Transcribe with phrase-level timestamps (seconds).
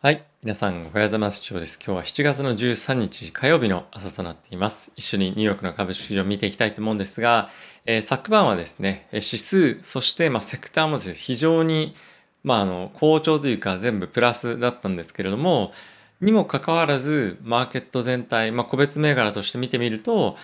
[0.00, 0.24] はい。
[0.44, 1.40] 皆さん、おはようございます。
[1.40, 1.76] 長です。
[1.84, 4.92] 今日は7月の13日火曜日の朝となっています。
[4.94, 7.50] 一緒にニューヨークの株式市場を見ていきたいと思うんですが、
[7.84, 11.96] えー、昨晩はですね、指数、そして、まあ、セクターもですね、非常に、
[12.44, 15.72] まあ、あの、好調というか全部プラスだったんですけれども、
[16.20, 20.36] にもかかわらず、マーケット全体、まあ、個別銘柄として見てみると、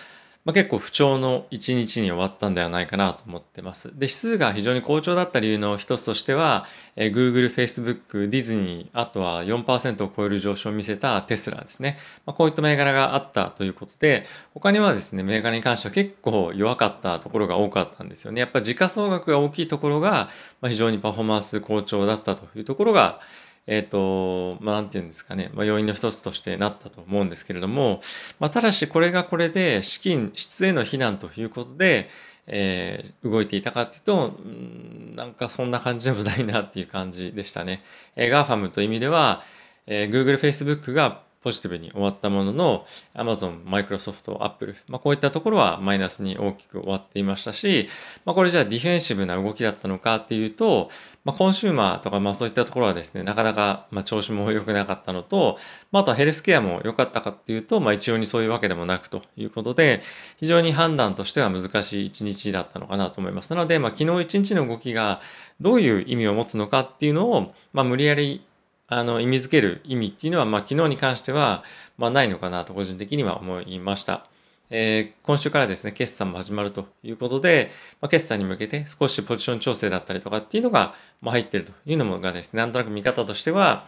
[0.45, 3.87] まあ、結構不調の一日に終わったんではないかなと思ってます。
[3.89, 11.97] で、指数が非常に好調だった理由の一つとしては、えー、Google、Facebook、ディズニー、あとは4%を超える上昇を見せたテスラですね。
[12.27, 18.39] まあ、こういった銘柄があったということで、他にはですね、銘柄に関しては結構弱かったところが多かったんですよね。
[18.39, 20.29] やっぱ時価総額が大きいところが、
[20.61, 23.19] まあ、非常にパフォーマンス好調だったというところが、
[23.67, 28.01] えっ、ー、と、まあ、なんていうんですかね、まあ、要因の一つとしてなったと思うんですけれども、
[28.39, 32.09] まあ、ただしこれがこれで資金質への非難ということで、
[32.47, 37.83] えー、動いていたかっていうと、んなんかそんな感じでもないなっていう感じでしたね。
[38.15, 39.43] えー、 GAFAM という意味では、
[39.87, 47.87] えー、Google、Facebook がポジティブに終わったものの Amazon、Microsoft、Apple、まあ、こういったところはマイナスに大きく終わっていましたし、
[48.25, 50.89] まあ、これじゃあディフェンシブな動きだったのかっていうと、
[51.23, 55.59] まあ、コンシューマーとかまあそういったところはですね、なかなかまあ調子も良くなかったのと、
[55.91, 60.01] まあ、あとはヘルスケアも良かったかっていうと、まあ、一応にそういうわけでもなくということで、
[60.39, 63.51] 非常に判断としては難しい一日だったのかなと思います。
[63.51, 65.21] なので、まあ、昨日一日の動きが
[65.61, 68.43] どういう意味を持つのかっていうのを、まあ、無理やり
[68.87, 71.63] あの意味づける意味っていうのは、まあ、昨日に関しては、
[71.97, 74.27] まあ、ないのかなと個人的には思いました。
[74.69, 83.87] えー、今週からですね、決算も始まるということで、まあ、決算に向けて少しポジション調整だったりとかっていうのが、まあ、入ってるというのがですね、なんとなく見方としては、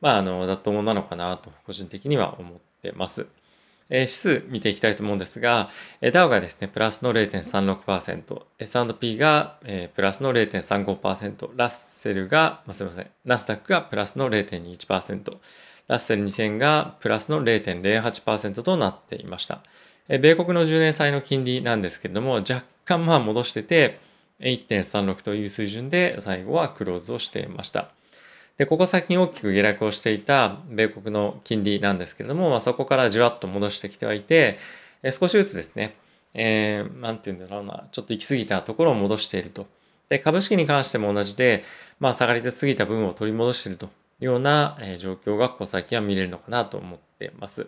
[0.00, 3.26] まあ、あの、妥当なのかなと個人的には思ってます。
[3.88, 5.70] 指数見ていきたいと思うんですが、
[6.12, 9.60] ダウがですね、プラスの0.36%、S&P が、
[9.94, 15.38] プラスの0.35%、ラッセルが、すみません、ナスダックがプラスの0.21%、
[15.88, 19.62] ラッセル2000がプラスの0.08%となっていました。
[20.08, 24.00] 米国の10年債の金利なんですけれども、若干まあ戻してて、
[24.40, 27.88] 1.36という水準で最後はクローズをしていました。
[28.56, 34.58] で、ここ最近大きく下落をしていた米国の金利なんですけれども、まあ、そこからじわっと戻してきてはいて、
[35.02, 35.94] え少しずつですね、
[36.32, 39.66] えー、なんていうんだろうな、ちょっと行き過ぎたところを戻していると。
[40.08, 41.64] で、株式に関しても同じで、
[42.00, 43.88] まあ、下がりすぎた分を取り戻しているとい
[44.22, 47.64] うような、え状況がここ最近は見れるのかなと思ってます。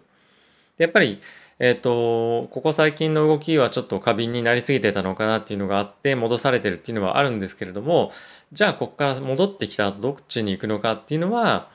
[0.79, 1.21] で、やっぱり、
[1.61, 8.13] えっ、ー、と、ここ最近の動きはちょっと過敏になりすぎてたのかなっていうのがあって、戻されてるっていうのはあるんですけれども、
[8.53, 11.69] じゃあここから戻ってきたどっちに行くのかっていうのは、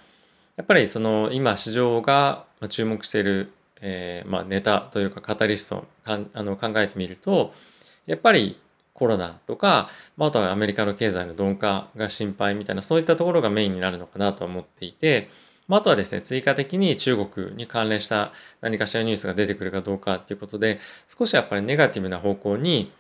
[0.55, 3.51] やっぱりその今市場が注目している、
[3.81, 7.53] えー、まあネタというかカタリストかんあの考えてみると、
[8.05, 8.59] やっぱり
[8.93, 15.29] コロナとか、ま、あとはアメリカの経済の鈍化が心配みたいなそういったところがメインになるのかなと思っていて、
[15.67, 22.91] まあ、あとはですね、追加的に中国に関連した何かしらニュースが出てくるかどうかっていうことで、少しやっぱりネガティブな方向に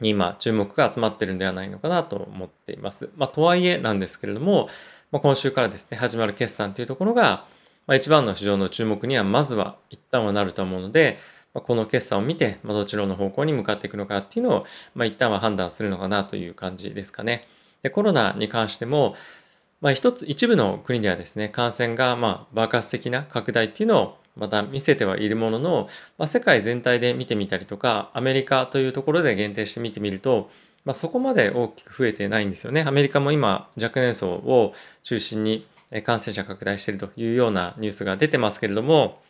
[0.00, 3.10] 今注目が集まってるんではないのかなと思っています。
[3.16, 4.68] まあ、とはいえなんですけれども、
[5.12, 7.46] まあ、今週からですね、始まる決算というところが、
[7.86, 11.18] まあ、一番の市場の注目にはまずは一旦はなると思うので、
[11.52, 17.46] まあ、この決算を見て、まあ、どちらの方向に向かっていくのかっていうのを、まあ、一旦は判断するのかなという感じですかね。
[17.82, 19.14] で、コロナに関しても、
[19.84, 30.48] まあ、一つ、一部の国ではですね、感染がま爆発的な拡大っていうのをまた見せてはいるものの、まあ、世界全体で見てみたりとか、アメリカというところで限定して見てみると、
[30.86, 32.82] まあ、そこまで大きく増えてないんですよね。
[32.86, 35.66] アメリカも今、若年層を中心に
[36.02, 39.20] 感染者拡大しているというようなニュースが出てますけれども、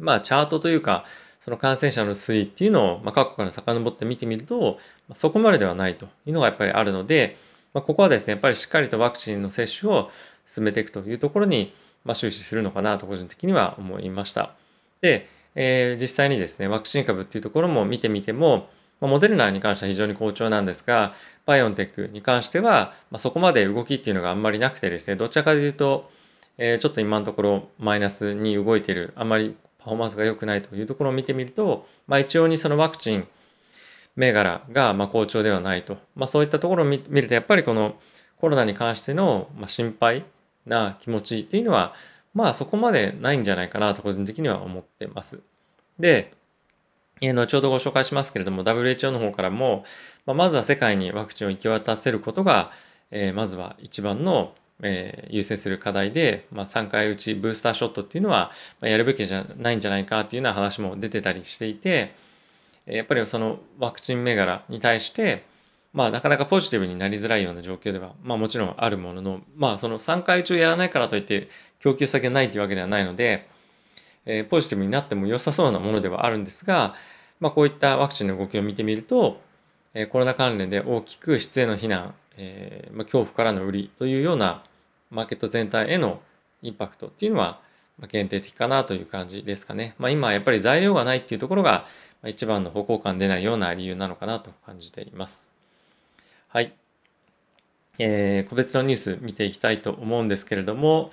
[0.00, 1.04] まあ、チャートというか、
[1.38, 4.80] その感染者の推移っていうのを、まあ、各国から遡って見てみると、
[5.14, 7.36] そこまでではないというのがやっぱりあるので、
[7.74, 10.10] まあ、ここはですね、やっぱりしっかりとワクチンの接種を
[10.46, 11.72] 進めていくというところに、
[12.04, 14.54] まあ、終始するのかなと個人的には思いました。
[15.00, 18.68] で、えー、実際にですね、ワクチン株っていうところも見てみても、
[19.00, 21.14] まあ、モデルナに関しては非常に好調なんですが、
[21.46, 26.10] バイオンテックに関しては、まあ、そこまで動きっていうのがあんまりなくてですね、どちらかというと、
[26.56, 33.28] えー、ちょっと今のところマイナスに動いている、あんまりパフォーマンスが良くないというところを見てみると、まあ、一応にそのワクチン
[34.18, 35.96] 銘柄がま好調ではないと。
[36.16, 37.94] まあ、そういったところを見ると、やっぱりこの
[38.40, 40.24] コロナに関しての心配
[40.66, 41.94] な気持ちっていうのは、
[42.34, 45.40] まあそこまでないんじゃないかなと個人的には思ってます。
[46.00, 46.34] で、
[47.20, 49.84] え後ほどご紹介しますけれども、WHO の方からも、
[50.26, 52.72] ま、まずは世界にワクチンを行き渡せることが、
[53.12, 58.50] え、まずは一番の、え、優先する課題で、まあ、3回打ちブースターショットっていうのは、
[58.80, 62.14] ま、やるべきじゃないんじゃないかっていうような話も出てたりしていて、
[62.88, 65.44] やっぱりそのワクチン銘柄に対して、
[65.92, 71.48] まあ、なかなかポジティブになりづらいような状況では、まあ、もちろんあるものの、まあ、その3回中やらないからといって
[71.80, 73.48] 供給先がないというわけではないので、
[74.26, 76.94] えー、ポジティブになっても良さそうなものではあるんですが、
[77.40, 79.40] まあ、こういったワクチンの動きを見てみると、
[79.94, 84.62] えー、コロナ関連で大きく質への非難、えーまあ、恐怖からの売りというような
[85.10, 86.20] マーケット全体への
[86.62, 87.60] インパクトっていうのは
[88.06, 89.94] 限定的かなという感じですかね。
[89.98, 91.86] まあ、今やっぱり材料がないっていうところが
[92.24, 95.50] 一番の方向感出ないような理由なのかなと感じています。
[96.48, 96.72] はい。
[97.98, 101.10] えー、個別のニュース見ていきたいと思うんですけれども、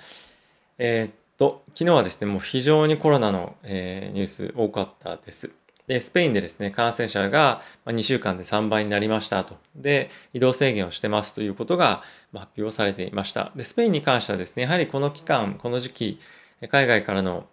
[0.78, 5.50] えー、っと、昨日はですね、もう非常にコロナの、えー、ニュース多かったです。
[5.86, 9.56] で、スペインでですね、感染者が2週間で3倍になりましたと。
[9.76, 12.02] で、移動制限をしてますということが
[12.34, 13.52] 発表されていました。
[13.54, 16.20] で、スペインに関してはですね、やはりこの期間、この時期、
[16.70, 17.46] 海外からの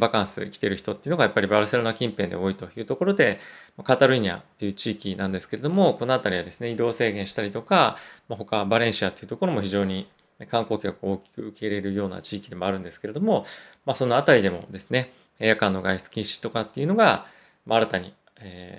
[0.00, 3.38] バカンス来てる人っていうのがやっぱりバルセロナ近辺で多いというところで、
[3.84, 7.96] カタルーニャっていう地域なんですけれども、この辺りはですね、移動制限したりとか、
[8.28, 10.10] ま、他バレンシアっていうところも非常に
[10.50, 13.44] 観光客を大きく受け入れるような地域でもあるんですけれども、
[13.86, 17.26] まあ、その辺りでもですね、夜間の外出禁止とかっていうのが、
[17.68, 18.14] 新たに、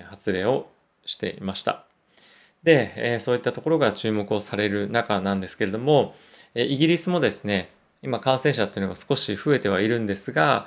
[0.08, 0.70] 発令を
[1.06, 1.84] していました。
[2.62, 6.14] で、そういったところが注目をされる中なんですけれども、
[6.54, 7.70] イギリスもですね、
[8.02, 10.66] 今感染者っていうのが少し増えてはいるんですが、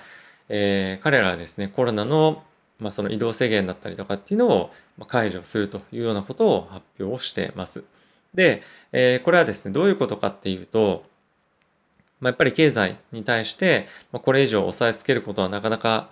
[0.50, 2.44] えー、彼らはですね、コロナの,、
[2.80, 4.72] まあその移動制限だったりとかっていうのを
[5.08, 7.86] 解除するというようなことを発表してます。
[8.34, 11.06] で、えー、これはですね、どういうことかっていうと、
[12.20, 16.10] まあ、やっぱり経済に対して、まあ、これ以上押さえつけることはなかなか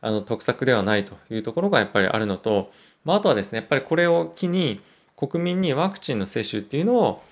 [0.00, 2.70] あの得策ではないというところがやっぱりあるのと、
[3.04, 4.80] まあ、あとはですね、やっぱりこれを機に
[5.16, 7.22] 国民にワクチンの接種っていうのを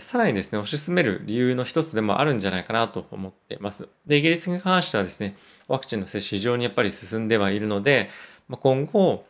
[0.00, 3.88] さらにですね、推し進める理由の一つでもあるんじゃないかなと思っています。
[4.06, 5.34] で、イギリスに関してはですね、
[5.66, 8.10] ワクチンの接種非常にやっぱり進んではいるので、
[8.48, 9.24] ま今後、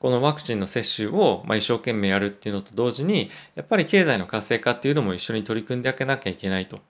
[0.00, 6.80] このワクチンの接種をま一生懸命やるっていうのと同時に、やっぱり経済の活性化っていうのも一緒に取り組んであげなきゃいけないと。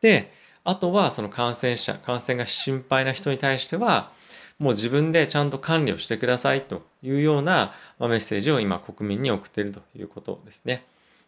[0.00, 0.32] で、
[0.64, 4.10] あとはその感染者、感染が心配な人に対しては、
[4.58, 10.84] もう自分でちゃんと管理をしてくださいというようなメッセージを今国民に送っているということですね。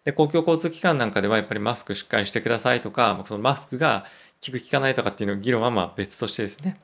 [0.09, 4.07] で、公共交通機関なんかではやっぱりマスクしっかりしてくださいとか、そのマスクが
[4.43, 6.81] 効く効かないとかっていうの議論はまあ別としてですね、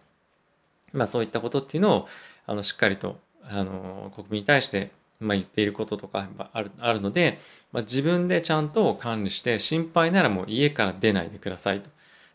[0.92, 2.08] まあそういったことっていうのを
[2.46, 4.90] あのしっかりとあの国民に対して
[5.20, 7.40] まあ言っていることとかあるあるので、
[7.72, 11.88] まあ、自分でちゃんと管理して心配ならもう家から出ないでくださいと。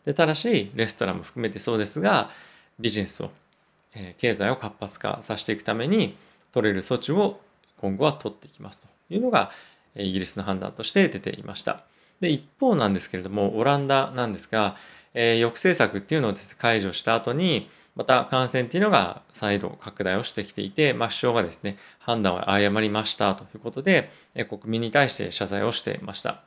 [0.06, 2.30] でただしレストランも含めてそうですが
[2.80, 3.30] ビジネスを、
[3.94, 6.16] えー、経済を活発化させていくために
[6.52, 7.38] 取れる措置を
[7.76, 9.52] 今後は取っていきますというのが、
[9.96, 11.84] イギリスの判断として出ていました。
[12.20, 14.76] で、一方なんですけれども、オランダなんですが、
[15.14, 26.42] えー、抑制策っていうのを、解除した後に、また感染っていうのが再度拡大をしてきていて、まあ、首相がですね、判断を誤りましたということで、え国民に対して謝罪をしていました。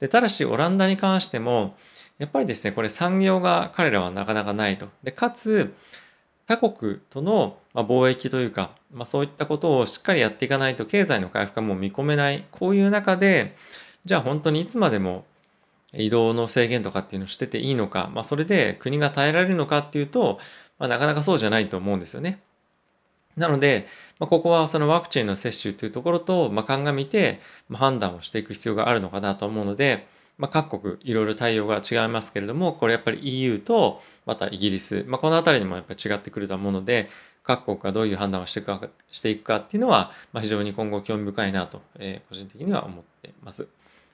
[0.00, 1.76] で、ただし、オランダに関しても、
[2.18, 4.88] やっぱりですね、これ産業が彼らはなかなかないと。
[5.02, 5.72] で、かつ、
[6.50, 13.54] 他国との貿易というか、まあ、そういったことをしっかりやっていかないと経済の回復がもう見込めないこういう中で
[14.04, 15.24] じゃあ本当にいつまでも
[15.92, 20.40] 移動の制限とかっていうのをしてていいのか、まあ、それで国が耐えられるのかっていうと、
[20.80, 22.40] まあ、なかなかそうじゃないと思うんですよね。
[23.36, 23.86] なので、
[24.18, 27.38] まあ、ここはそのワクチンの接種というところと、まあ、鑑みて
[27.68, 30.08] ま判断をしていく必要があるのかなと思うので、
[30.40, 37.10] まあ、各国いろいろ対応が違いますけれども、これやっぱり EU とまたイギリス、まあ、この辺りにもやっぱり違ってくると思うので、
[37.42, 43.68] 各国がどういう判断をしていくかしていくかっていうのは、まあ、非常に今後興味深いなと、えー、個人的には思っています。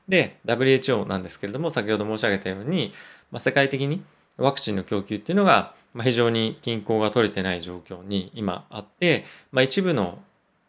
[0.09, 2.92] で、WHO なんですけれども、先ほど申し上げたように、
[3.30, 4.02] まあ、世界的に
[4.37, 10.18] ワクチンの供給っていうのが、非常に均衡が取れてない状況に今あって、まあ、一部の、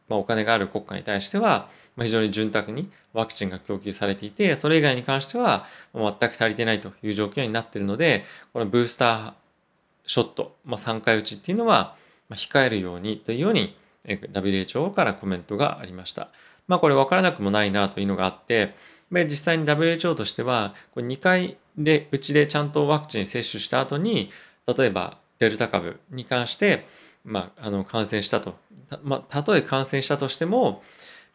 [0.10, 8.24] お金がある国家に対しては、ま非常に潤沢にワクチンが供給されていて、それ以外に関しては全く足りてないという状況になっているので、
[8.54, 9.34] このブースター
[10.06, 11.96] ショット、まあ、3回打ちっていうのは
[12.32, 13.76] 控えるようにというように
[14.06, 16.30] WHO からコメントがありました。
[16.68, 18.76] まあこれ分からなくもないなというのがあって、
[19.12, 24.32] で実際に WHO としてはこれ2回でうちでちゃんとワクチン接種した後に
[24.68, 26.88] 例えばデルタ株に関して、
[27.24, 28.56] まあ、あの感染したと、
[29.04, 30.82] まあ、たとえ感染したとしても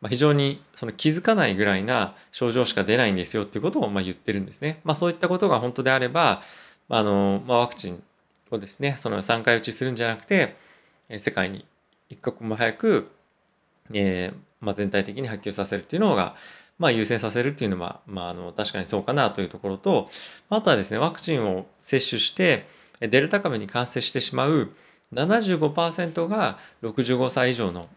[0.03, 4.81] まあ、非常にその気づかないぐらいな症状しか出ないんですよっていうことをま言ってるんですね。
[4.85, 6.43] まあ、そういったことが本当であれば、
[6.89, 8.03] あのまあ、ワクチン
[8.51, 10.57] をですねその3回打ちするんじゃなくて
[11.19, 11.65] 世界に
[12.11, 13.11] 一刻も早く、
[13.93, 16.35] えーま、全体的に波及させるっていうのが、
[16.79, 20.09] ま、優先させるっていうのは、まあ、あの確かにそうかなというところと
[20.51, 22.67] あとはですねワクチンを接種して
[23.01, 24.71] デルタ株に感染してしまう
[25.13, 27.89] 75%が65歳以上の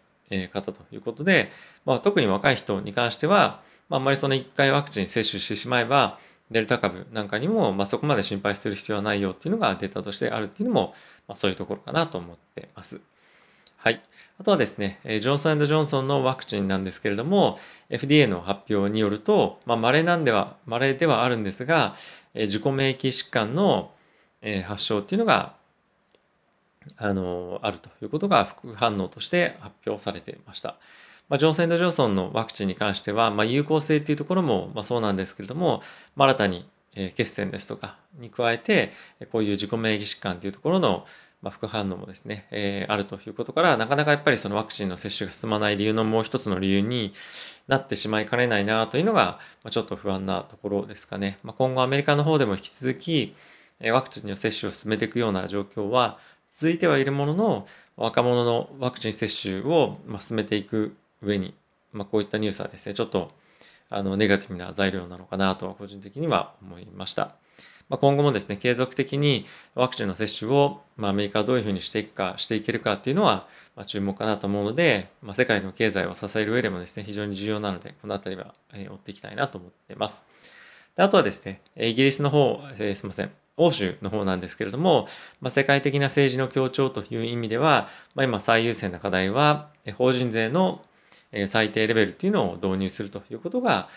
[0.54, 1.52] 方ということで、
[1.86, 6.20] まあ、特に若い人に関しては、まあ、あんまりその1回ワクチン接種してしまえば、
[6.52, 10.94] デルタ株なんかにも、まあ、そこまで心配する必要はないよっていうのがデータとしてあるっていうのも、
[11.28, 13.02] まあ、そういうところかなと思ってます。
[13.78, 14.02] はい。
[14.40, 21.96] あとはですね、ジョンソンジョンソンのワクチンなんですけれども、FDA の発表によると、まあ、稀なんでは、稀ではあるんですが、
[22.34, 23.92] 自己免疫疾患の
[24.66, 25.56] 発症っていうのが、
[26.98, 30.76] あの、あるということが副反応として発表されていました。
[31.28, 35.82] まあ、ジョンソンドジョンソンのワクチンに関しては、まあ、有効性っていうところも、まあ、そうなんですけれども、
[36.16, 36.70] まあ、新たに
[37.16, 38.92] 血栓ですとかに加えて、
[39.32, 41.06] こういう自己免疫疾患っていうところの
[41.46, 47.14] ま副反応もですね、えー、あるということから、なかなかやっぱりそのワクチンの接種が進まない理由のもう一つの理由に
[47.68, 51.38] なってしまいかねないなというのが、まちょっと不安なところですかね。
[51.44, 53.36] まあ、今後アメリカの方でも引き続き、
[53.92, 56.18] ワクチンの接種を進めていくような状況は
[56.58, 61.54] 続いてはいるものの、若者のワクチン接種を進めていく上に、
[61.92, 63.32] まあ、こういったニュースはですね、ちょっと
[63.90, 67.36] あのネガティブな材料なのかなとは個人的には思いました。
[67.90, 69.46] まあ、今後もですね、継続的に
[69.76, 80.26] ワクチンの接種を、まあ、アメリカはどういうふうにしていくか、していけるかっていうのは、まあ、注目かなと思うので、まあ、世界の経済を支える上でもですね、非常に重要なので、このあたりは、え、追っていきたいなと思っています。
[80.96, 85.08] であとはですね、イギリスの方、えー、すみません、欧州の方なんですけれども、
[85.42, 90.82] まあ、世界的な政治の協調という意味では、まあ、今最優先な課題は、法人税の
[91.48, 93.90] 最低レベルっていうのを導入するということが、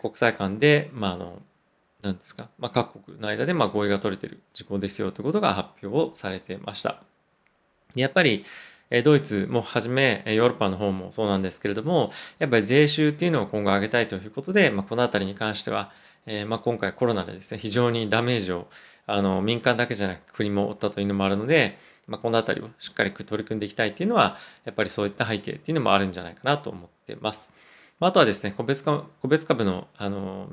[0.00, 1.42] 国際間で、まあ、あの
[2.02, 7.02] なんですか、まあ、各国の間でまあ合意が取れている事項ですよということが発表をされてました。
[7.94, 8.44] やっぱり
[9.04, 15.90] ドイツもはじめヨーロッパの方もそうなんですけれどもやっぱり税収っていうのを今後上げたいということで、まあ、この辺りに関しては、
[16.26, 18.66] えー、まあ今回コロナでですね非常にダメージを
[19.06, 27.54] あの民間だけじゃなく国も負ったというのもあるので、まあ、この辺りをしっかり取り組んでいきたいっていうのはやっぱりそういった背景っていうのもあるんじゃないかなと思ってます。
[28.00, 30.48] まあとはですね個別個別株のあの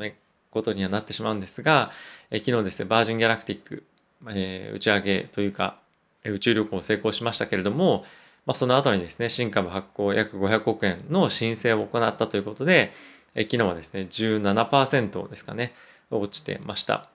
[0.51, 1.91] ことにはなってしまうんですが、
[2.31, 3.83] え昨日ですね、バージン・ギャラクティック、
[4.29, 5.79] えー、打ち上げというか、
[6.25, 8.03] 宇宙旅行を成功しましたけれども、
[8.45, 12.91] まあ、その後にですね、新株発行約500億円の申請を行ったということで、
[13.35, 15.73] え昨日はですね、17%ですかね、
[16.09, 17.09] 落ちてました。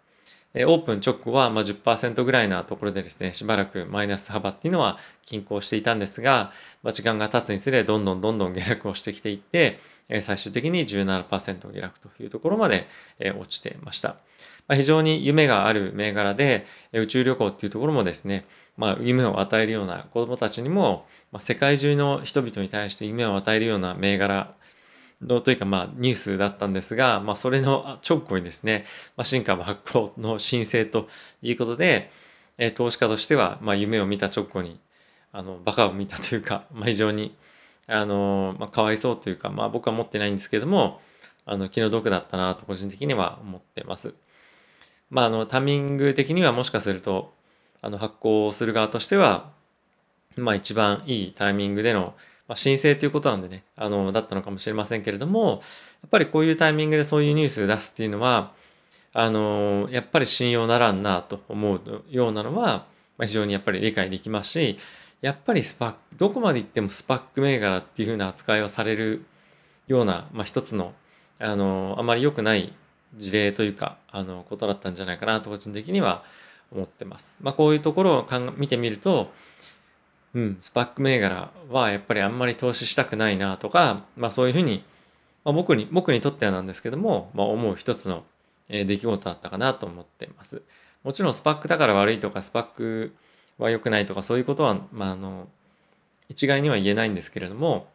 [0.55, 6.53] オープン直後はまあ10%ぐらいなところでですね、しばらくマイナス幅っていうのは均衡していたんですが、
[6.93, 9.81] 時間が経つにつれどんどんどんどん下落をしてきていって、
[10.21, 12.87] 最終的に17%下落というところまで
[13.39, 14.17] 落ちてました。
[14.69, 18.45] ま、非常に夢がある銘柄で、宇宙旅行っていうところもですね、
[18.77, 24.55] まあ、夢を与えるような子供たちにも、ま、世界中の人々に対して夢を与えるような銘柄
[25.27, 28.85] のというかまあニュースだったんですが、まあ、それの直後にですね、
[29.17, 31.09] まあ、新株発行の申請と
[31.43, 32.11] いうことで、
[32.59, 34.79] え投資家としてはまあ夢を見た直後に
[35.33, 37.35] あのバカを見たというか、 まあ、非常に
[37.87, 41.01] あの、まあ、かわいそうというか、まあ、僕は持ってないんですけども
[41.45, 44.15] あの気の毒だったなと個人的には思ってます。
[45.11, 47.35] まあ、あのタイミング的にはもしかすると
[47.83, 49.51] あの発行する側としては、
[50.37, 52.15] まあ、一番いいタイミングでの、
[52.49, 55.63] まあ、申請ということなんでねあのだったのかもしれませんけれども
[56.03, 58.53] やっぱりこういうタイミングでそういうニュース出すっていうのは
[59.13, 62.87] あのやっぱり信用ならんなと思うようなのは、
[63.17, 64.79] まあ、非常にやっぱり理解できますし
[65.21, 69.25] やっぱりスパックどこまでいってもスパック銘柄っていう風な扱いをされる
[69.87, 70.93] ような、まあ、一つの
[71.39, 72.73] あのあまり良くない
[73.17, 76.25] 事例というかあのことだったんじゃないかなと個人的には
[76.73, 77.39] 思ってます。
[77.41, 79.33] まあ、こういうところを見てみると、
[80.35, 84.85] うん、スパック銘柄はやっぱりあんまり投資したくないなとか、まあ、そういうふうに、
[85.45, 88.25] まあ、僕に僕にとってはなんですけども、まあ、思う一つの
[88.69, 90.63] 出来事だったかなと思ってます。
[91.05, 93.15] もちろんスパックだから悪いとかスパック
[93.59, 95.49] は良くないとかそういうことは、まあ、あの
[96.29, 97.87] 一概には言えないんですけれども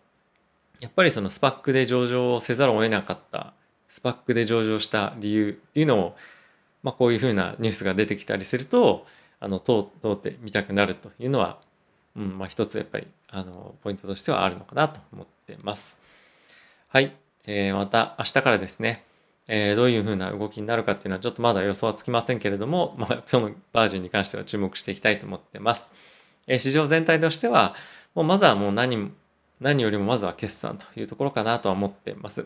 [0.80, 3.54] やっぱりそのスパックで上場をせざるを得なかった
[3.88, 6.16] スパックで上場した理由っていうのを、
[6.84, 9.06] まあ、こういうふうなニュースが出てきたりすると
[9.40, 11.60] あの通通ってみたくなるというのは、
[12.20, 16.02] うんまあ、一つやっぱりあのポイントとしてはあるのかなと思ってます。
[16.90, 19.06] はい、えー、また明日からですね
[19.52, 25.92] えー、どういうふうな動きになるかっていうのはちょっとまだ予想はつきませんけれども、まあ、今日のバージョンに関しては注目していきたいと思ってます。
[26.46, 27.74] えー、市場全体としては、
[28.14, 29.12] もうまずはもう何
[29.60, 32.42] 何よりもまずは決算というところかなとは思ってます。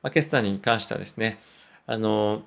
[0.00, 1.40] まあ、決算に関してはですね、
[1.86, 2.42] あの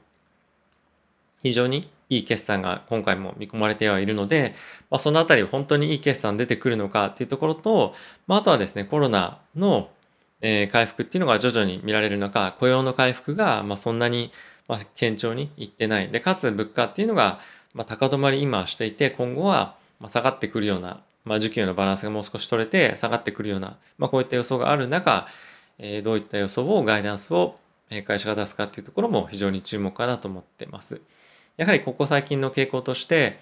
[1.43, 4.55] 非常にいい決算が今回も見込まれてはいるので、
[4.89, 7.93] まあ、そのあたり本当にいい決算出てくるのかっていうところと、
[8.27, 9.89] まあ、あとはですね、コロナの
[10.41, 14.31] え回復っていうのが徐々に見られる中、雇用の回復が、まそんなに、
[14.67, 16.09] ま堅調にいってない。
[16.09, 17.39] で、かつ物価っていうのが、
[17.73, 25.27] ま高止まり今していて、今後は、ま下がってくるような、まあ、需給のバランスがもう少し取れて下がってくるような、ま、こういった予想がある中、
[25.79, 27.55] えどういった予想をガイダンスを
[28.05, 31.01] 会社が出すかっていうところも非常に注目かなと思ってます。
[31.57, 33.39] やはりここ最近の傾向として、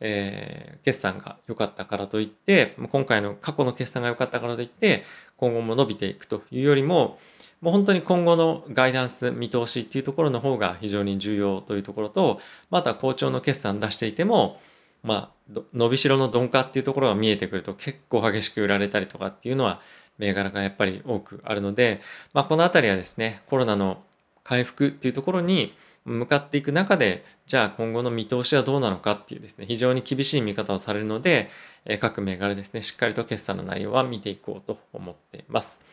[0.00, 5.04] えー、決算が良かったからといって今回の過去の決算が良かったからといって
[5.36, 7.18] 今後も伸びていくというよりも
[7.60, 14.60] もう本当に今後のガイダンス見通しっていうところの方が非常に重要というところとまた好調の決算出していても
[15.02, 19.80] まあ伸びしろの鈍化っていうところが見えてくると結構激しく売られたりとかっていうのは
[20.18, 22.00] 銘柄がやっぱり多くあるので、
[22.32, 24.02] まあ、この辺りはですねコロナの
[24.42, 31.48] 回復っていうところに向かっていく中でじゃあ今後の見通しはどうなのかっていうですね非常に厳しい見方をされるので、
[31.86, 35.84] え各銘柄ですねしっかりと決算の内容は見ていこうと思っています。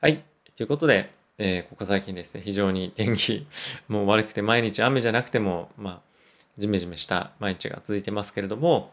[0.00, 0.24] はい
[0.56, 3.46] ということで、えー、ここ最近ですね非常に天気
[3.88, 6.00] もう悪くて毎日雨じゃなくてもまあ
[6.56, 8.92] ジメジメした毎日が続いてますけれども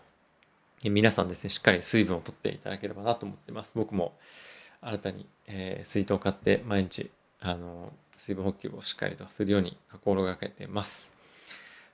[0.83, 3.73] 皆さんですねしっかり水分をとっていただければなと思ってます。
[3.75, 4.13] 僕も
[4.81, 7.11] 新たに、えー、水筒を買って毎日
[7.41, 11.13] あの水分補給をしっかりとするように心がけてます。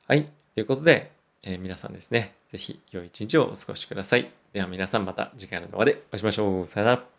[0.08, 0.26] はい。
[0.56, 1.12] ということで、
[1.44, 4.32] えー、皆さんですね、是非良い一日をお過ごしください。
[4.52, 6.68] では皆さんまた次回の動画でお会いしましょう。
[6.68, 7.15] さよなら。